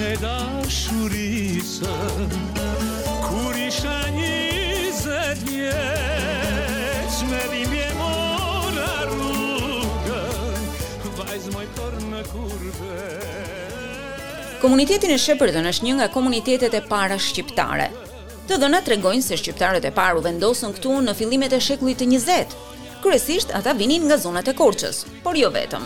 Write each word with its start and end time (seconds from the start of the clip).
me 0.00 0.12
dashurisë 0.18 1.94
Kur 3.26 3.56
isha 3.66 3.96
njëzet 4.16 5.40
vjeç 5.48 7.14
Me 7.30 7.40
dhimje 7.52 7.88
mora 7.98 8.88
rrugën 9.10 10.68
Vajzë 11.18 11.54
moj 11.56 11.66
për 11.78 11.98
në 12.12 12.22
kurve 12.32 13.00
Komunitetin 14.64 15.12
e 15.12 15.20
Shepërdën 15.20 15.70
është 15.72 15.86
një 15.88 15.94
nga 15.98 16.08
komunitetet 16.14 16.72
e 16.72 16.80
para 16.88 17.18
shqiptare. 17.20 17.90
Të 18.48 18.56
dhëna 18.62 18.80
tregojnë 18.86 19.24
se 19.26 19.36
shqiptarët 19.36 19.84
e 19.84 19.90
parë 19.92 20.16
u 20.16 20.22
vendosën 20.24 20.72
këtu 20.78 20.94
në 21.04 21.14
fillimet 21.18 21.52
e 21.52 21.58
shekullit 21.60 22.00
të 22.00 22.08
20. 22.14 22.54
Kryesisht 23.04 23.52
ata 23.60 23.76
vinin 23.76 24.06
nga 24.08 24.16
zonat 24.16 24.48
e 24.48 24.56
Korçës, 24.56 25.02
por 25.24 25.36
jo 25.36 25.52
vetëm 25.52 25.84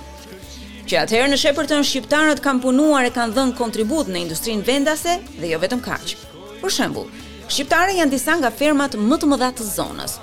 që 0.89 1.03
atëherë 1.03 1.29
në 1.29 1.37
Shepperton 1.37 1.85
shqiptarët 1.85 2.39
kanë 2.45 2.63
punuar 2.65 3.05
e 3.05 3.13
kanë 3.13 3.35
dhënë 3.37 3.57
kontribut 3.59 4.09
në 4.09 4.23
industrinë 4.25 4.65
vendase 4.65 5.19
dhe 5.37 5.51
jo 5.51 5.59
vetëm 5.61 5.83
kaq. 5.85 6.15
Për 6.63 6.73
shembull, 6.73 7.11
shqiptarët 7.53 7.99
janë 7.99 8.15
disa 8.15 8.39
nga 8.41 8.49
fermat 8.57 8.97
më 8.97 9.19
të 9.21 9.29
mëdha 9.29 9.51
të 9.59 9.67
zonës. 9.75 10.15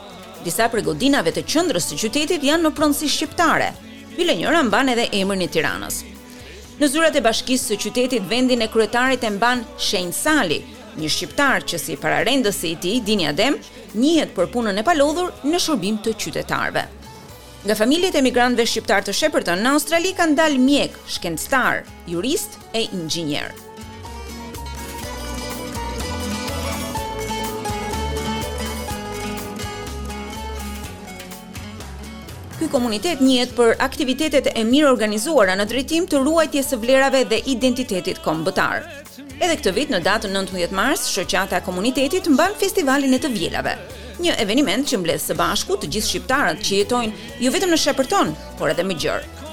Disa 0.45 0.67
prej 0.69 0.83
godinave 0.87 1.31
të 1.35 1.45
qendrës 1.51 1.91
së 1.91 1.99
qytetit 2.01 2.43
janë 2.47 2.65
në 2.65 2.73
pronësi 2.77 3.11
shqiptare. 3.13 3.69
Bile 4.17 4.35
njëra 4.39 4.63
mban 4.65 4.89
edhe 4.93 5.05
emrin 5.19 5.45
e 5.45 5.49
Tiranës. 5.53 6.01
Në 6.81 6.89
zyrat 6.91 7.15
e 7.19 7.23
bashkisë 7.25 7.71
së 7.71 7.77
qytetit 7.85 8.25
vendin 8.29 8.65
e 8.65 8.69
kryetarit 8.73 9.23
e 9.27 9.31
mban 9.37 9.61
Shein 9.77 10.11
Sali, 10.13 10.61
një 10.97 11.09
shqiptar 11.11 11.65
që 11.69 11.79
si 11.81 11.97
pararendës 11.99 12.61
e 12.67 12.73
ti, 12.83 12.97
Dinja 13.05 13.33
Dem, 13.37 13.57
njëhet 13.95 14.33
për 14.35 14.49
punën 14.53 14.81
e 14.81 14.85
palodhur 14.87 15.31
në 15.45 15.61
shërbim 15.61 16.01
të 16.03 16.15
qytetarve. 16.19 16.89
Nga 17.65 17.73
familjet 17.77 18.13
e 18.15 18.19
emigrantëve 18.21 18.63
shqiptar 18.69 19.01
të 19.01 19.13
Shepperton 19.17 19.63
në 19.65 19.69
Australi 19.73 20.11
kanë 20.13 20.35
dalë 20.37 20.59
mjek, 20.61 20.99
shkencëtar, 21.15 21.79
jurist 22.05 22.59
e 22.77 22.83
inxhinier. 22.93 23.47
Ky 32.59 32.69
komunitet 32.69 33.25
njihet 33.25 33.55
për 33.57 33.73
aktivitetet 33.81 34.51
e 34.53 34.61
mirë 34.69 34.93
organizuara 34.93 35.57
në 35.57 35.65
drejtim 35.73 36.05
të 36.05 36.21
ruajtjes 36.21 36.69
së 36.69 36.79
vlerave 36.85 37.25
dhe 37.33 37.41
identitetit 37.55 38.21
kombëtar. 38.25 38.85
Edhe 39.41 39.57
këtë 39.57 39.73
vit 39.81 39.89
në 39.89 40.03
datën 40.05 40.37
19 40.45 40.69
mars, 40.71 41.09
shoqata 41.17 41.57
e 41.57 41.65
komunitetit 41.65 42.29
mban 42.29 42.53
festivalin 42.61 43.17
e 43.17 43.23
të 43.25 43.33
vjelave 43.41 43.75
një 44.23 44.35
eveniment 44.39 44.85
që 44.87 44.99
mbledh 45.01 45.21
së 45.23 45.35
bashku 45.37 45.75
të 45.79 45.89
gjithë 45.95 46.07
shqiptarët 46.09 46.61
që 46.63 46.79
jetojnë 46.79 47.23
jo 47.43 47.51
vetëm 47.51 47.73
në 47.73 47.79
Shepërton, 47.81 48.31
por 48.59 48.71
edhe 48.71 48.85
më 48.87 48.97
gjerë. 49.03 49.49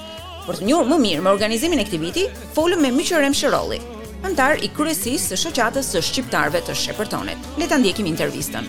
Për 0.47 0.59
të 0.61 0.69
njohur 0.69 0.89
më 0.91 0.99
mirë 1.07 1.25
me 1.25 1.33
organizimin 1.33 1.83
e 1.83 1.87
këtij 1.89 2.03
viti, 2.03 2.25
folëm 2.57 2.83
me 2.85 2.93
Myqërem 2.95 3.35
Shirolli, 3.39 3.81
antar 4.29 4.63
i 4.63 4.71
kryesisë 4.77 5.29
së 5.33 5.41
shoqatës 5.47 5.93
së 5.97 6.03
shqiptarëve 6.11 6.63
të 6.69 6.77
Shepërtonit. 6.85 7.51
Le 7.59 7.71
ta 7.71 7.79
ndjekim 7.81 8.09
intervistën. 8.11 8.67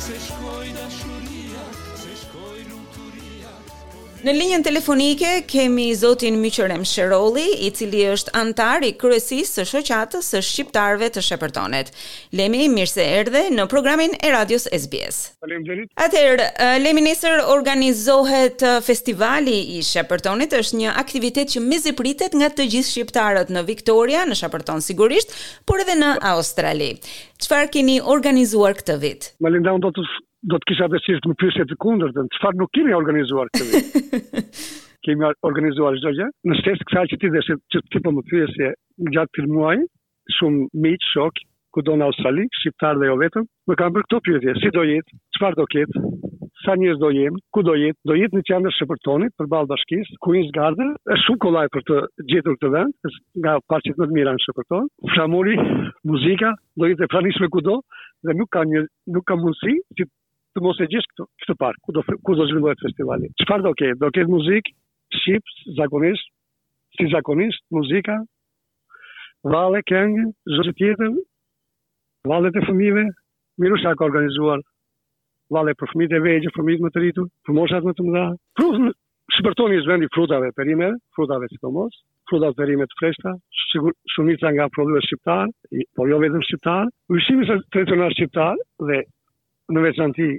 Se 0.00 0.16
shkoj 0.26 1.39
Në 4.20 4.32
linjën 4.36 4.60
telefonike 4.64 5.28
kemi 5.48 5.86
zotin 5.96 6.34
Myqërem 6.42 6.82
Sheroli, 6.86 7.46
i 7.64 7.70
cili 7.72 8.02
është 8.12 8.34
antar 8.36 8.84
i 8.84 8.90
kryesisë 9.00 9.54
së 9.64 9.64
shoqatës 9.70 10.26
së 10.34 10.42
shqiptarëve 10.44 11.08
të 11.14 11.22
Shepërtonit. 11.24 11.88
Lemi, 12.36 12.66
mirë 12.68 12.90
se 12.92 13.06
erdhe 13.20 13.46
në 13.54 13.64
programin 13.72 14.12
e 14.20 14.32
radios 14.36 14.66
SBS. 14.76 15.20
Faleminderit. 15.40 15.88
Atëherë, 16.04 16.50
Lemi 16.84 17.06
nesër 17.08 17.40
organizohet 17.56 18.60
festivali 18.84 19.56
i 19.78 19.80
Shepërtonit, 19.88 20.52
është 20.60 20.82
një 20.84 20.98
aktivitet 21.04 21.54
që 21.56 21.64
mezi 21.72 21.96
pritet 21.96 22.36
nga 22.36 22.52
të 22.52 22.68
gjithë 22.74 22.92
shqiptarët 22.92 23.54
në 23.56 23.64
Victoria, 23.72 24.26
në 24.28 24.36
Shepërton 24.42 24.84
sigurisht, 24.84 25.32
por 25.64 25.80
edhe 25.86 25.96
në 26.02 26.12
Australi. 26.34 26.92
Çfarë 27.40 27.72
keni 27.78 27.96
organizuar 28.16 28.76
këtë 28.82 29.00
vit? 29.06 29.32
Malinda, 29.40 29.78
unë 29.80 29.88
do 29.88 29.96
të 29.96 30.08
do 30.48 30.58
të 30.60 30.64
kisha 30.70 30.86
vështirë 30.92 31.20
të 31.24 31.28
më 31.30 31.34
pyesë 31.42 31.64
të 31.70 31.76
kundërt, 31.84 32.20
çfarë 32.36 32.60
nuk 32.60 32.70
kemi 32.76 32.94
organizuar 32.96 33.50
këtë. 33.56 34.30
kemi 35.04 35.28
organizuar 35.50 35.98
çdo 36.00 36.12
gjë. 36.16 36.30
Në 36.50 36.58
shtesë 36.62 36.86
kësaj 36.90 37.04
që 37.12 37.20
ti 37.22 37.32
dhe 37.34 37.42
se 37.48 37.56
që 37.74 37.82
ti 37.92 38.02
po 38.06 38.14
më 38.16 38.24
pyesë 38.32 38.72
gjatë 39.16 39.34
këtij 39.36 39.50
muaji, 39.54 39.84
shumë 40.38 40.66
miq, 40.86 41.04
shok, 41.12 41.42
ku 41.74 41.84
do 41.86 41.96
na 42.00 42.08
ushali, 42.12 42.46
shqiptar 42.60 42.98
dhe 42.98 43.10
jo 43.12 43.18
vetëm, 43.20 43.44
më 43.70 43.76
kanë 43.78 43.94
bërë 43.98 44.08
këto 44.08 44.20
pyetje, 44.28 44.56
si 44.62 44.72
do 44.74 44.82
jetë, 44.88 45.18
çfarë 45.36 45.58
do 45.60 45.66
ketë, 45.70 46.04
sa 46.64 46.74
njerëz 46.76 46.98
do 47.00 47.10
jemi, 47.14 47.38
ku 47.54 47.62
do 47.64 47.76
jetë, 47.78 47.96
do 48.10 48.16
jetë 48.18 48.36
në 48.36 48.42
qendër 48.50 48.74
Shëpërtonit 48.76 49.36
përballë 49.40 49.70
bashkisë, 49.70 50.18
Queen's 50.26 50.50
Garden, 50.56 50.90
është 51.14 51.20
shumë 51.28 51.40
kollaj 51.44 51.70
për 51.76 51.84
të 51.88 52.00
gjetur 52.32 52.58
këtë 52.58 52.72
vend, 52.74 53.08
nga 53.44 53.54
parçi 53.70 53.94
më 53.94 54.02
të 54.10 54.18
mirë 54.18 54.34
në 54.36 54.42
Shëpërton. 54.44 54.90
Flamuri, 55.14 55.54
muzika, 56.10 56.50
do 56.76 56.90
jetë 56.90 57.08
pranishme 57.14 57.48
kudo 57.54 57.78
dhe 58.26 58.36
nuk 58.42 58.50
ka 58.58 58.66
një 58.74 58.84
nuk 59.16 59.24
ka 59.30 59.38
mundsi 59.40 59.78
ti 59.96 60.04
të 60.56 60.62
mos 60.64 60.78
e 60.82 60.86
gjithë 60.92 61.10
këtu, 61.12 61.26
këtu 61.44 61.54
ku 61.86 61.92
do, 61.96 62.02
ku 62.26 62.34
do 62.38 62.46
zhvillohet 62.50 62.80
festivali. 62.84 63.30
Qëfar 63.42 63.62
do 63.66 63.72
këtë? 63.78 63.98
Do 64.02 64.10
ketë 64.16 64.30
muzikë, 64.32 64.72
shqipës, 65.20 65.58
zakonisht, 65.78 66.32
si 66.98 67.06
zakonisht, 67.12 67.62
muzika, 67.76 68.16
vale, 69.52 69.84
këngë, 69.90 70.24
zërë 70.56 70.74
tjetër, 70.80 71.14
vale 72.32 72.50
të 72.56 72.64
fëmive, 72.66 73.06
miru 73.62 73.78
shë 73.82 73.92
akë 73.92 74.06
organizuar, 74.08 74.64
vale 75.54 75.76
për 75.80 75.92
fëmite 75.94 76.22
vejgjë, 76.24 76.52
fëmite 76.58 76.86
më 76.88 76.92
të 76.96 77.04
rritur, 77.04 77.30
për 77.46 77.56
moshat 77.60 77.86
më 77.86 77.94
të 78.00 78.08
më 78.08 78.18
dha, 78.18 78.96
i 79.76 79.80
zvendi 79.84 80.06
frutave 80.14 80.50
perime, 80.56 80.90
frutave 81.14 81.46
si 81.50 81.58
të 82.30 82.50
perime 82.58 82.84
të 82.90 82.94
freshta, 83.00 83.30
sigur 83.72 83.90
shumica 84.14 84.50
nga 84.54 84.66
prodhues 84.74 85.02
shqiptar, 85.06 85.48
por 85.98 86.06
jo 86.10 86.18
vetëm 86.22 86.42
shqiptar. 86.46 86.84
Ushimi 87.16 87.42
tradicional 87.72 88.12
shqiptar 88.14 88.60
dhe 88.90 88.98
në 89.76 90.10
ti 90.18 90.30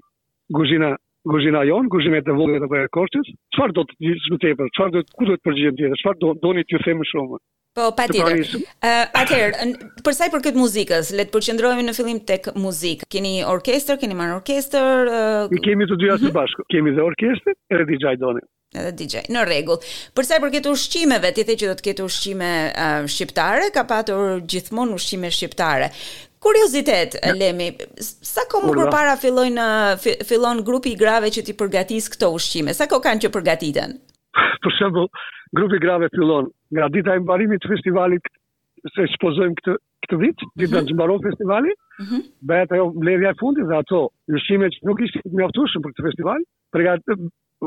guzhina 0.51 0.95
guzhina 1.21 1.61
jon, 1.69 1.85
guzhina 1.93 2.17
e 2.17 2.33
vogël 2.33 2.63
apo 2.65 2.75
e 2.81 2.87
kortës, 2.89 3.27
çfarë 3.53 3.73
do 3.77 3.81
të 3.85 4.13
në 4.33 4.37
tepër, 4.41 4.69
çfarë 4.73 4.91
do 4.95 5.01
të 5.05 5.09
ku 5.19 5.25
do 5.29 5.33
të 5.37 5.43
përgjigjem 5.45 5.75
tjetër, 5.77 5.99
çfarë 6.01 6.17
do 6.23 6.29
doni 6.41 6.63
të 6.65 6.79
them 6.81 6.97
më 6.97 7.05
shumë. 7.11 7.37
Po, 7.77 7.85
pa 7.95 8.07
tjetër. 8.09 8.65
Uh, 8.81 9.05
Atëherë, 9.21 9.67
për 10.03 10.15
sa 10.17 10.25
i 10.27 10.33
përket 10.33 10.57
muzikës, 10.59 11.11
le 11.15 11.23
të 11.29 11.33
përqendrohemi 11.35 11.85
në 11.85 11.93
fillim 11.95 12.19
tek 12.27 12.49
muzikë. 12.59 13.05
Keni 13.13 13.35
orkester, 13.47 13.99
keni 14.01 14.17
marrë 14.17 14.39
orkester? 14.39 15.11
Uh... 15.45 15.61
Kemi 15.63 15.87
të 15.91 15.99
dyja 16.01 16.17
së 16.23 16.27
mhm. 16.27 16.33
bashku. 16.39 16.65
Kemi 16.73 16.95
dhe 16.97 17.05
orkester, 17.05 17.57
edhe 17.77 17.87
DJ 17.93 18.17
doni 18.25 18.41
edhe 18.71 18.93
DJ. 18.95 19.21
Në 19.35 19.39
rregull. 19.43 19.81
Për 20.15 20.23
sa 20.25 20.37
i 20.39 20.41
përket 20.45 20.67
ushqimeve, 20.71 21.33
ti 21.35 21.43
the 21.45 21.57
që 21.59 21.69
do 21.69 21.77
të 21.77 21.89
ketë 21.89 22.05
ushqime 22.07 22.51
uh, 22.71 23.01
shqiptare, 23.13 23.65
ka 23.75 23.83
patur 23.89 24.37
gjithmonë 24.47 24.95
ushqime 24.97 25.27
shqiptare. 25.29 25.89
Kuriozitet, 26.41 27.13
ja. 27.21 27.33
Lemi, 27.37 27.67
sa 28.01 28.41
kohë 28.49 28.65
më 28.65 28.73
përpara 28.79 29.11
fillon, 29.21 29.57
uh, 29.61 30.07
fillon 30.25 30.63
grupi 30.65 30.95
i 30.95 30.97
grave 31.01 31.29
që 31.35 31.43
ti 31.49 31.53
përgatis 31.59 32.07
këto 32.15 32.31
ushqime? 32.37 32.73
Sa 32.73 32.87
ko 32.89 32.97
kanë 33.03 33.21
që 33.25 33.29
përgatiten? 33.35 33.91
Për 34.63 34.73
shembull, 34.79 35.05
grupi 35.59 35.77
i 35.77 35.83
grave 35.83 36.09
fillon 36.15 36.47
nga 36.73 36.87
dita 36.95 37.13
e 37.13 37.21
mbarimit 37.21 37.61
të 37.61 37.69
festivalit 37.75 38.29
se 38.95 39.05
ekspozojmë 39.05 39.59
këtë 39.59 39.75
këtë 40.07 40.17
vit, 40.23 40.41
mhm. 40.47 40.63
dita 40.63 40.81
e 40.81 40.95
mbarimit 40.97 41.21
të 41.21 41.29
festivalit. 41.35 41.77
Mhm. 41.77 42.01
Mm 42.01 42.19
-hmm. 42.19 42.71
ajo 42.73 42.85
mbledhja 42.97 43.29
e 43.29 43.37
fundit 43.43 43.65
dhe 43.69 43.75
ato 43.81 43.99
ushqime 44.39 44.67
që 44.73 44.79
nuk 44.89 44.99
ishin 45.05 45.21
të 45.25 45.33
mjaftueshëm 45.39 45.81
për 45.85 45.91
këtë 45.93 46.05
festival, 46.09 46.39
përgatitën 46.73 47.19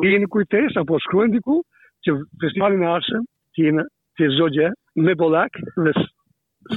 vjen 0.02 0.26
kujtesa 0.34 0.80
po 0.88 0.98
shkruan 1.04 1.30
diku 1.36 1.56
që 2.04 2.10
festivalin 2.42 2.82
e 2.82 2.90
arshëm 2.96 3.22
të 3.54 3.58
jenë 3.68 3.84
të 4.16 4.32
zogje 4.40 4.66
me 5.06 5.12
bollak 5.22 5.52
dhe 5.86 5.92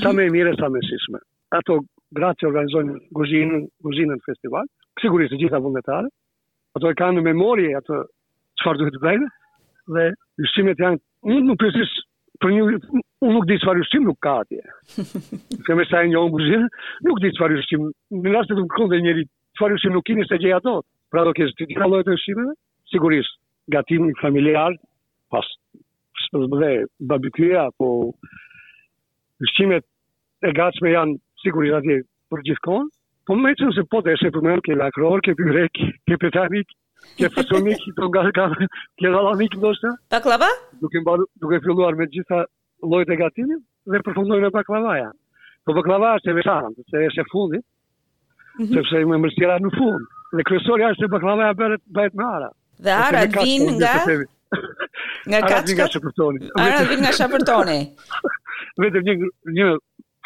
sa 0.01 0.09
më 0.13 0.21
mhm. 0.23 0.27
e 0.27 0.33
mirë 0.37 0.53
sa 0.61 0.67
më 0.75 0.79
shishme 0.89 1.21
ato 1.55 1.79
gratë 2.15 2.41
që 2.41 2.47
organizojnë 2.49 2.95
guzhinën, 3.17 3.65
guzhinën 3.87 4.21
festival, 4.25 4.67
sigurisht 5.01 5.33
të 5.33 5.39
gjitha 5.43 5.59
vullnetare, 5.63 6.09
ato 6.77 6.91
e 6.91 6.97
ka 6.99 7.09
në 7.15 7.23
memorie 7.25 7.73
ato 7.79 8.01
qëfar 8.59 8.79
duhet 8.81 8.95
të 8.97 9.03
bëjnë, 9.03 9.29
dhe 9.97 10.05
ushqimet 10.43 10.81
janë, 10.83 10.99
unë 11.27 11.43
nuk 11.47 11.59
përësis, 11.61 11.93
për 12.41 12.51
një, 12.53 12.63
unë 13.25 13.33
nuk 13.35 13.47
di 13.49 13.57
qëfar 13.61 13.79
ushqim 13.81 14.05
nuk 14.07 14.19
ka 14.23 14.35
atje. 14.43 14.61
Se 14.95 15.75
më 15.77 15.87
sajnë 15.89 16.13
një 16.13 16.25
unë 16.27 16.59
nuk 17.07 17.21
di 17.23 17.31
qëfar 17.35 17.55
ushqim, 17.57 17.87
në 18.23 18.35
nështë 18.35 18.59
të 18.59 18.67
të 18.73 18.89
dhe 18.93 19.01
njëri, 19.05 19.27
qëfar 19.57 19.77
ushqim 19.77 19.95
nuk 19.97 20.05
kini 20.09 20.25
se 20.29 20.39
gjej 20.43 20.53
ato, 20.59 20.75
pra 21.11 21.23
do 21.27 21.33
kështë 21.35 21.59
të 21.59 21.69
gjitha 21.71 21.87
lojtë 21.89 22.07
të 22.11 22.17
ushqimet, 22.19 22.55
sigurisht, 22.91 23.37
gatim 23.73 24.11
familial, 24.21 24.75
pas, 25.33 25.47
dhe 26.33 26.71
babikyja, 27.09 27.69
po, 27.79 27.93
ushqimet 29.47 29.87
e 30.47 30.51
gatshme 30.59 30.91
janë 30.93 31.17
sigurisht 31.43 31.77
atje 31.77 31.97
për 32.33 32.41
gjithkohon, 32.47 32.87
po 33.29 33.37
me 33.39 33.53
qënë 33.59 33.75
se 33.77 33.85
po 33.93 34.01
të 34.03 34.13
eshe 34.15 34.29
për 34.35 34.45
mëon 34.45 34.61
ke 34.65 34.75
lakror, 34.79 35.21
ke 35.25 35.35
pyrek, 35.39 35.79
ke 36.09 36.17
petanik, 36.21 36.69
ke 37.19 37.29
fësonik, 37.35 37.85
ke 37.99 38.09
gaga, 38.15 38.47
ke 38.99 39.13
galanik 39.15 39.55
ndoshta. 39.61 39.93
Baklava? 40.13 40.49
Duke 40.81 41.01
mbaru, 41.03 41.27
e 41.57 41.61
filluar 41.63 41.95
me 41.99 42.07
gjitha 42.13 42.41
lojt 42.85 43.13
e 43.15 43.19
gatimit 43.21 43.63
dhe 43.93 44.01
përfundoi 44.07 44.41
në 44.43 44.51
baklavaja. 44.57 45.09
Po 45.67 45.75
baklava 45.77 46.13
është 46.19 46.33
e 46.33 46.37
veçantë, 46.41 46.85
se 46.91 47.03
eshe 47.09 47.25
fundit. 47.31 47.63
Mhm. 48.57 48.73
Sepse 48.79 49.03
më 49.11 49.19
mërsira 49.23 49.59
në 49.63 49.71
fund. 49.77 50.07
Dhe 50.35 50.45
kryesoria 50.49 50.89
është 50.95 51.09
baklavaja 51.15 51.55
bëhet 51.59 51.83
bëhet 51.99 52.17
me 52.21 52.25
ara. 52.31 52.49
Dhe 52.87 52.93
ara 52.97 53.25
vin 53.39 53.77
nga 53.77 53.99
nga 55.27 55.39
kaçka. 55.47 55.61
Ara 55.61 55.61
vin 55.67 55.75
nga 55.75 55.85
shapërtoni. 55.93 56.51
Ara 56.63 56.83
nga 57.03 57.13
shapërtoni. 57.19 57.77
Vetëm 58.83 59.05
një 59.09 59.15
një 59.57 59.67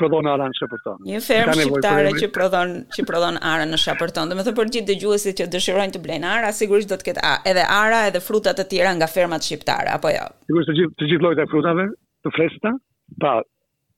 prodhon 0.01 0.29
arën 0.31 0.51
në 0.51 0.95
Një 1.11 1.19
ferm 1.25 1.51
shqiptare 1.59 2.13
që 2.21 2.29
prodhon 2.35 2.73
që 2.95 3.05
prodhon 3.09 3.37
arën 3.51 3.71
në 3.73 3.79
Shepërton. 3.83 4.31
Do 4.31 4.37
të 4.37 4.43
thotë 4.47 4.57
për 4.59 4.71
gjithë 4.75 4.89
dëgjuesit 4.91 5.39
që 5.41 5.47
dëshirojnë 5.55 5.95
të 5.97 6.01
blejnë 6.05 6.29
arë, 6.35 6.49
sigurisht 6.57 6.89
do 6.93 6.97
të 7.01 7.07
ketë 7.11 7.33
edhe 7.51 7.65
arë 7.77 8.01
edhe 8.09 8.23
fruta 8.25 8.55
të 8.57 8.65
tjera 8.71 8.95
nga 8.97 9.07
fermat 9.13 9.45
shqiptare 9.47 9.93
apo 9.97 10.11
jo. 10.15 10.25
Sigurisht 10.49 10.71
të 10.71 10.77
gjithë 10.79 10.97
të 10.97 11.09
gjithë 11.11 11.27
llojet 11.27 11.43
e 11.43 11.47
frutave, 11.53 11.87
të 12.25 12.33
freskëta, 12.39 12.73
pa 13.23 13.33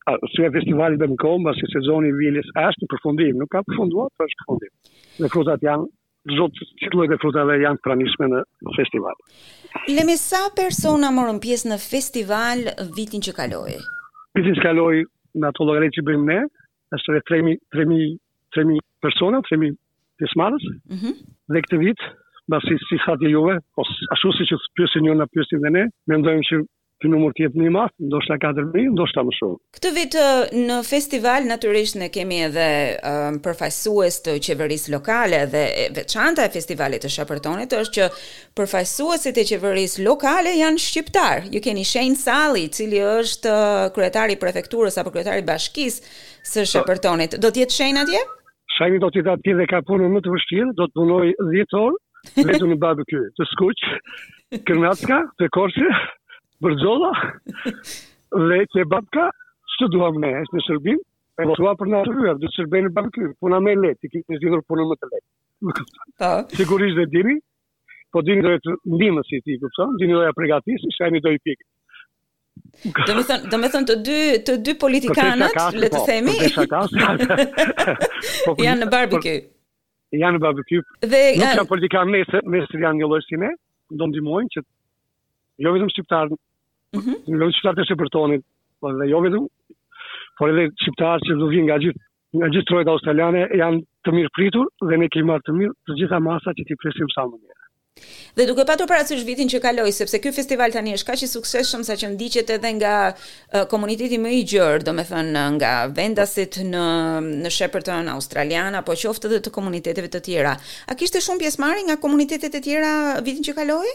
a 0.04 0.14
si 0.34 0.44
e 0.44 0.50
festivali 0.58 0.98
dhe 1.00 1.08
më 1.08 1.16
komba 1.22 1.54
si 1.56 1.64
sezoni 1.72 2.10
viljes 2.18 2.48
është 2.60 2.84
të 2.84 2.90
përfundim, 2.92 3.36
nuk 3.40 3.52
ka 3.54 3.64
përfunduar, 3.70 4.10
për 4.18 4.26
është 4.28 4.40
përfundim. 4.42 4.72
Dhe 5.22 5.30
frutat 5.32 5.64
janë, 5.64 5.88
zotë 6.38 6.68
që 6.82 6.92
të 7.14 7.20
frutave 7.24 7.56
janë 7.62 7.82
pranishme 7.84 8.28
në 8.34 8.42
festival. 8.76 9.16
Lemi 9.96 10.18
sa 10.20 10.44
persona 10.60 11.08
morën 11.16 11.40
pjesë 11.46 11.72
në 11.72 11.78
festival 11.84 12.66
vitin 12.96 13.24
që 13.24 13.32
kaloi? 13.40 13.78
Vitin 14.36 14.56
që 14.58 14.64
kaloi, 14.64 15.00
në 15.42 15.48
ato 15.50 15.66
logaritë 15.66 15.96
që 15.98 16.04
bëjmë 16.08 16.26
ne, 16.28 16.36
është 16.98 17.16
dhe 17.16 17.22
3.000 17.30 18.82
persona, 19.06 19.40
3.000 19.48 19.74
tismarës, 20.22 20.66
mhm. 20.96 21.14
dhe 21.54 21.64
këtë 21.66 21.80
vitë, 21.84 22.10
basi 22.54 22.76
si 22.86 22.98
hati 23.06 23.26
jo 23.30 23.38
juve, 23.38 23.56
po 23.76 23.86
ashtu 24.14 24.32
si 24.38 24.46
që 24.52 24.58
pjësin 24.78 25.06
ju 25.10 25.16
në 25.22 25.28
pjësin 25.34 25.62
dhe 25.66 25.72
ne, 25.78 25.84
me 26.10 26.20
ndojmë 26.22 26.46
që 26.50 26.60
ky 27.04 27.10
numër 27.12 27.34
të 27.36 27.42
jetë 27.44 27.60
më 27.60 27.64
i 28.00 28.06
ndoshta 28.08 28.36
4000, 28.40 28.92
ndoshta 28.96 29.22
më 29.28 29.32
shumë. 29.36 29.56
Këtë 29.76 29.90
vit 29.96 30.14
në 30.68 30.76
festival 30.88 31.48
natyrisht 31.50 31.98
ne 32.00 32.08
kemi 32.14 32.38
edhe 32.46 32.64
um, 33.04 33.36
përfaqësues 33.44 34.16
të 34.24 34.36
qeverisë 34.46 34.92
lokale 34.94 35.42
dhe 35.52 35.64
veçanta 35.98 36.46
e 36.48 36.52
festivalit 36.56 37.04
të 37.04 37.10
Shepertonit 37.18 37.76
është 37.76 37.94
që 37.98 38.06
përfaqësuesit 38.56 39.42
e 39.42 39.44
qeverisë 39.50 40.06
lokale 40.08 40.56
janë 40.62 40.80
shqiptar. 40.86 41.44
Ju 41.52 41.60
keni 41.66 41.84
Shane 41.92 42.16
Sali, 42.22 42.64
i 42.64 42.72
cili 42.76 43.02
është 43.04 43.54
kryetari 43.96 44.38
i 44.38 44.40
prefekturës 44.44 44.96
apo 45.02 45.12
kryetari 45.12 45.44
i 45.44 45.48
bashkisë 45.50 46.00
së 46.52 46.64
po. 46.64 46.66
Shepertonit. 46.72 47.36
Do 47.44 47.52
të 47.52 47.66
jetë 47.66 47.80
Shane 47.82 48.00
atje? 48.06 48.24
Shane 48.78 48.98
do 49.04 49.12
të 49.14 49.26
atje 49.36 49.58
dhe 49.60 49.68
ka 49.74 49.84
punën 49.88 50.08
më 50.16 50.24
të 50.24 50.32
vështirë, 50.38 50.72
do 50.80 50.88
të 50.88 51.00
punoj 51.00 51.26
10 51.52 51.80
orë 51.84 52.02
vetëm 52.48 52.70
në 52.72 52.76
barbecue, 52.80 53.26
të 53.36 53.44
skuqë, 53.52 53.96
kërnatska, 54.64 55.18
të 55.42 55.48
korshë, 55.52 55.90
Bërgjolla 56.64 57.10
dhe 57.64 58.60
që 58.74 58.84
babka, 58.94 59.26
që 59.78 59.88
duham 59.94 60.18
ne, 60.24 60.30
është 60.42 60.56
në 60.58 60.62
shërbim, 60.68 61.00
e 61.42 61.46
po 61.50 61.70
për 61.80 61.90
në 61.92 62.00
rrëve, 62.08 62.32
dhe 62.42 62.50
shërbej 62.56 62.84
në 62.86 62.92
babky, 62.98 63.26
puna 63.42 63.58
me 63.66 63.74
letë, 63.78 64.06
i 64.08 64.12
kitë 64.14 64.32
në 64.34 64.38
zhjithur 64.40 64.62
punën 64.70 64.88
më 64.92 64.96
të 65.00 65.08
letë. 65.10 65.26
Po. 65.64 66.30
Sigurisht 66.60 67.00
dhe 67.00 67.06
dini, 67.14 67.36
po 68.14 68.22
dini 68.26 68.44
dojë 68.46 68.62
të 68.66 68.76
ndimë 68.94 69.24
si 69.30 69.40
ti, 69.44 69.58
kupson, 69.62 69.96
dini 70.00 70.16
dojë 70.16 70.30
a 70.30 70.36
pregatis, 70.38 70.86
i 70.88 71.22
dojë 71.26 71.42
pikë. 71.48 71.66
Do 72.84 73.16
me 73.18 73.24
thënë, 73.26 73.82
do 73.82 73.84
të 73.90 73.96
dy, 74.06 74.18
të 74.46 74.54
dy 74.68 74.74
politikanët, 74.84 75.58
le 75.82 75.90
të 75.94 76.00
themi, 76.08 76.36
po, 76.46 76.62
po, 78.46 78.56
janë 78.62 78.86
në 78.86 78.90
barbecue. 78.94 79.36
janë 80.22 80.36
në 80.38 80.42
barbecue. 80.44 80.82
Dhe, 81.12 81.22
nuk 81.34 81.44
janë 81.48 81.68
politikanë 81.74 82.14
nesër, 82.14 82.46
nesër 82.56 82.84
janë 82.86 83.02
një 83.02 83.10
lojë 83.12 83.26
si 83.28 83.40
ne, 83.44 83.52
do 84.00 84.06
ndimojnë 84.12 84.54
që 84.54 84.64
jo 85.64 85.72
vetëm 85.74 85.90
shqiptarë 85.94 86.38
Mhm. 86.96 87.14
në 87.32 87.38
lojtë 87.42 87.60
shkartë 87.60 87.88
e 87.90 88.40
po 88.82 88.90
dhe 88.94 89.04
jo 89.08 89.18
vetëm, 89.24 89.44
por 90.38 90.50
edhe 90.52 90.64
shqiptarë 90.82 91.26
që 91.28 91.36
do 91.40 91.46
vinë 91.52 91.68
nga 91.70 91.78
gjithë 91.84 92.02
nga 92.34 92.46
gjithë 92.52 92.66
trojët 92.68 92.88
australiane 92.90 93.42
janë 93.58 93.78
të 94.04 94.12
mirë 94.16 94.30
pritur 94.34 94.70
dhe 94.90 94.96
ne 94.98 95.06
kemi 95.14 95.28
marrë 95.30 95.44
të 95.46 95.52
mirë 95.58 95.74
të 95.86 95.94
gjitha 96.00 96.18
masa 96.24 96.54
që 96.58 96.64
ti 96.70 96.76
presim 96.82 97.10
sa 97.14 97.22
më 97.28 97.36
mirë. 97.36 97.60
Dhe 98.34 98.46
duke 98.48 98.64
patur 98.66 98.88
parasysh 98.90 99.22
vitin 99.28 99.46
që 99.52 99.60
kaloi, 99.62 99.92
sepse 99.94 100.18
ky 100.24 100.32
festival 100.40 100.74
tani 100.74 100.96
është 100.98 101.08
kaq 101.12 101.22
i 101.22 101.28
suksesshëm 101.36 101.84
saqë 101.88 102.10
ndiqet 102.16 102.50
edhe 102.56 102.72
nga 102.80 102.94
uh, 103.14 103.62
komuniteti 103.70 104.18
më 104.24 104.32
i 104.34 104.42
gjerë, 104.50 104.82
domethënë 104.90 105.46
nga 105.60 105.70
vendasit 106.00 106.58
në 106.74 106.82
në 107.46 107.54
Shepparton 107.58 108.10
australian 108.16 108.80
apo 108.82 108.98
qoftë 109.04 109.30
edhe 109.30 109.40
të 109.46 109.54
komuniteteve 109.60 110.10
të 110.16 110.24
tjera. 110.26 110.56
A 110.90 110.98
kishte 110.98 111.22
shumë 111.28 111.46
pjesëmarrje 111.46 111.86
nga 111.88 112.00
komunitetet 112.06 112.58
e 112.60 112.64
tjera 112.66 112.92
vitin 113.30 113.46
që 113.46 113.54
kaloi? 113.62 113.94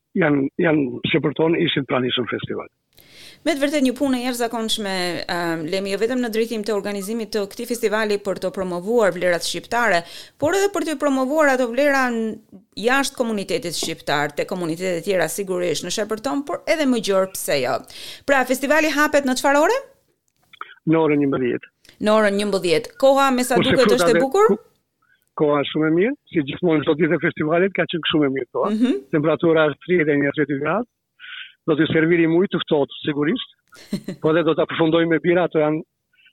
janë 0.19 0.47
jan, 0.59 0.79
se 1.11 1.19
për 1.23 1.35
tonë 1.39 1.59
ishin 1.65 1.85
pranisur 1.87 2.27
festival. 2.31 2.67
Me 3.45 3.55
të 3.55 3.61
vërtet 3.63 3.83
një 3.85 3.93
punë 3.97 4.17
e 4.19 4.21
jërë 4.25 4.37
zakonshme, 4.39 4.91
ehm, 5.35 5.61
lemi 5.73 5.93
jo 5.93 5.97
vetëm 6.01 6.19
në 6.21 6.29
drejtim 6.35 6.65
të 6.67 6.75
organizimit 6.75 7.31
të 7.33 7.43
këti 7.49 7.65
festivali 7.71 8.19
për 8.21 8.41
të 8.43 8.51
promovuar 8.53 9.13
vlerat 9.15 9.45
shqiptare, 9.47 10.03
por 10.39 10.57
edhe 10.59 10.69
për 10.75 10.85
të 10.91 10.97
promovuar 11.01 11.53
ato 11.55 11.67
vlera 11.71 12.03
jashtë 12.85 13.17
komunitetit 13.17 13.77
shqiptar, 13.79 14.35
të 14.37 14.45
komunitetet 14.51 15.07
tjera 15.07 15.27
sigurisht 15.33 15.85
në 15.87 15.93
Shepërton, 15.97 16.43
por 16.49 16.61
edhe 16.69 16.85
më 16.91 17.01
gjërë 17.07 17.31
pse 17.33 17.59
jo. 17.63 17.77
Pra, 18.27 18.43
festivali 18.51 18.93
hapet 18.93 19.25
në 19.25 19.39
qëfar 19.39 19.61
ore? 19.63 19.79
Në 20.89 20.97
orën 20.97 21.19
një 21.21 21.57
Në 22.01 22.09
orën 22.17 22.33
një 22.37 22.45
mbëdhjet. 22.49 22.85
Koha 22.97 23.29
me 23.31 23.43
sa 23.43 23.59
duke 23.61 23.85
të 23.85 24.09
e 24.09 24.13
bukur? 24.23 24.47
koha 25.39 25.61
shumë 25.69 25.87
e 25.89 25.93
mirë, 25.95 26.13
si 26.31 26.43
gjithmonë 26.47 26.85
sot 26.87 26.99
ditë 27.01 27.17
e 27.17 27.23
festivalit, 27.23 27.73
ka 27.75 27.85
qenë 27.91 28.09
shumë 28.11 28.27
e 28.29 28.33
mirë 28.35 28.49
toa. 28.53 28.61
Po. 28.67 28.71
Mm 28.73 28.79
-hmm. 28.81 28.93
Temperatura 29.15 29.67
është 29.69 29.81
30 29.87 30.19
dhe 30.47 30.59
gradë, 30.63 30.89
do 31.67 31.75
të 31.77 31.87
servirim 31.93 32.33
shumë 32.35 32.51
të 32.51 32.61
këtotë, 32.63 32.99
sigurisht, 33.07 33.49
po 34.23 34.33
dhe 34.35 34.43
do 34.47 34.53
të 34.57 34.65
përfundoj 34.71 35.03
me 35.11 35.19
bira, 35.25 35.43
ato 35.47 35.59
janë 35.63 35.79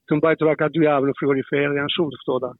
të 0.08 0.16
mbajtura 0.18 0.54
ka 0.56 0.66
dy 0.72 0.84
javë 0.90 1.06
në 1.10 1.14
frigorifer, 1.18 1.72
janë 1.80 1.94
shumë 1.96 2.10
të 2.14 2.18
këtota. 2.22 2.50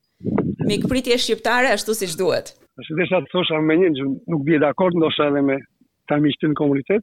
Mik 0.71 0.83
pritje 0.91 1.19
shqiptare, 1.19 1.69
ashtu 1.77 1.93
si 1.97 2.07
duhet. 2.23 2.47
A 2.79 2.81
dhe 2.87 2.95
desha 3.01 3.19
të 3.25 3.29
thosha 3.33 3.57
me 3.65 3.75
një, 3.81 3.89
nuk 4.33 4.43
bje 4.47 4.61
dhe 4.63 4.69
akord, 4.71 4.95
ndosha 4.99 5.27
edhe 5.31 5.43
me 5.49 5.57
ta 6.09 6.15
miqtin 6.25 6.55
komunitet, 6.61 7.03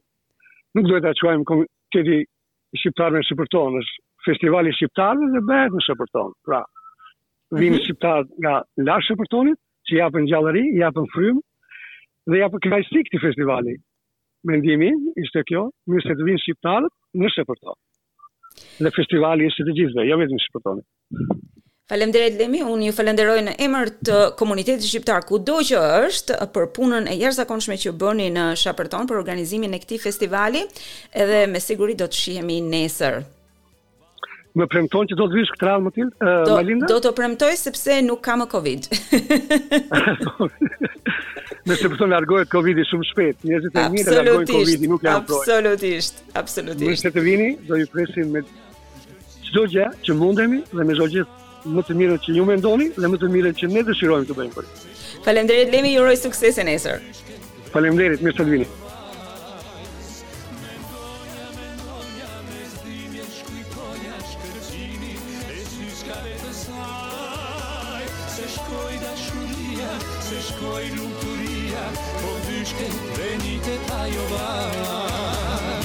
nuk 0.74 0.84
duhet 0.88 1.04
të 1.04 1.20
quajmë 1.24 1.48
komuniteti 1.50 2.18
shqiptarë 2.80 3.12
me 3.18 3.22
është 3.22 3.84
festivali 4.26 4.70
shqiptarë 4.74 5.26
dhe 5.34 5.40
bëhet 5.48 5.72
në 5.74 5.82
shqipërton, 5.86 6.30
pra, 6.46 6.58
vinë 7.54 7.76
mhm. 7.78 7.84
shqiptarët 7.86 8.30
nga 8.42 8.54
lashe 8.88 9.14
për 9.20 9.28
tonit, 9.30 9.58
që 9.86 10.00
japën 10.00 10.26
gjallëri, 10.30 10.64
japën 10.80 11.06
frymë, 11.14 11.42
dhe 12.30 12.38
japën 12.42 12.62
kënajsi 12.66 13.02
këti 13.06 13.20
festivali. 13.22 13.76
Me 14.46 14.60
ndimin, 14.60 15.00
ishte 15.22 15.44
kjo, 15.48 15.68
mirë 15.90 16.06
se 16.06 16.14
të 16.18 16.26
vinë 16.28 16.42
shqiptarët 16.42 16.94
në 17.22 17.30
shqiptarët. 17.34 17.82
Dhe 18.82 18.92
festivali 18.94 19.46
ishte 19.50 19.66
të 19.68 19.74
gjithve, 19.78 20.06
jo 20.08 20.18
vetëm 20.22 20.42
shqiptarët. 20.42 20.86
Falemderit 21.86 22.34
Lemi, 22.40 22.64
unë 22.66 22.88
ju 22.88 22.94
falenderoj 22.98 23.38
në 23.46 23.52
emër 23.62 23.92
të 24.08 24.16
komunitetit 24.40 24.88
shqiptar 24.88 25.22
ku 25.28 25.38
do 25.38 25.60
që 25.68 25.82
është 26.08 26.38
për 26.54 26.66
punën 26.74 27.06
e 27.06 27.14
jashtëzakonshme 27.20 27.78
që 27.84 27.92
bëni 28.00 28.26
në 28.34 28.48
Shapërton 28.64 29.06
për 29.06 29.20
organizimin 29.22 29.78
e 29.78 29.82
këtij 29.84 30.02
festivali, 30.08 30.64
edhe 31.14 31.44
me 31.52 31.62
siguri 31.62 31.94
do 32.00 32.10
të 32.10 32.22
shihemi 32.24 32.58
nesër 32.72 33.22
më 34.56 34.64
premton 34.72 35.08
që 35.10 35.16
do 35.20 35.26
të 35.28 35.36
vish 35.36 35.50
këtë 35.54 35.66
radhë 35.68 35.84
më 35.86 35.92
tilë, 35.98 36.10
uh, 36.24 36.28
Malinda? 36.56 36.88
Do 36.90 36.96
të 37.04 37.10
premtoj 37.18 37.52
sepse 37.60 37.98
nuk 38.06 38.22
kam 38.24 38.44
COVID. 38.52 38.86
Me 41.66 41.74
se 41.74 41.88
përton 41.92 42.12
largohet 42.14 42.48
COVID-i 42.52 42.84
shumë 42.86 43.04
shpet, 43.10 43.40
njëzit 43.50 43.74
e 43.74 43.84
mirë 43.92 44.12
largohet 44.20 44.52
COVID-i, 44.54 44.86
nuk 44.92 45.02
janë 45.04 45.24
projë. 45.26 45.42
Absolutisht, 45.50 46.22
absolutisht. 46.38 46.92
Mështë 46.94 47.12
të 47.18 47.24
vini, 47.26 47.48
do 47.68 47.78
ju 47.80 47.88
presim 47.92 48.30
me 48.36 48.44
qdo 49.50 49.66
gja 49.74 49.88
që 50.06 50.16
mundemi 50.20 50.62
dhe 50.74 50.86
me 50.90 50.98
zhoj 51.00 51.12
më 51.76 51.82
të 51.88 51.94
mirë 51.98 52.16
që 52.22 52.34
ju 52.38 52.44
me 52.46 52.54
ndoni 52.60 52.88
dhe 52.94 53.08
më 53.10 53.18
të 53.20 53.28
mirë 53.34 53.50
që 53.58 53.68
ne 53.74 53.80
dëshirojmë 53.90 54.28
të 54.30 54.36
bëjmë 54.38 54.54
për. 54.54 54.68
Falemderit, 55.26 55.72
lemi 55.74 55.96
ju 55.96 56.04
roj 56.06 56.14
sukses 56.22 56.60
e 56.62 56.66
nesër. 56.68 57.02
Falemderit, 57.74 58.22
mështë 58.22 58.44
të 58.44 58.52
vini. 58.52 58.68
Gjoja 63.96 64.18
shkërëgjini 64.30 65.12
E 65.56 65.62
sy 65.68 65.86
s'ka 66.00 66.16
vetë 66.24 66.50
saj 66.58 68.08
Se 68.34 68.48
shkoj 68.56 68.98
dashuria 69.04 69.88
Se 70.26 70.42
shkoj 70.50 70.84
lukuria 70.98 71.86
Po 72.20 72.34
dyshke 72.50 72.90
venite 73.16 73.78
pa 73.88 74.04
jo 74.16 74.28
baj 74.36 75.75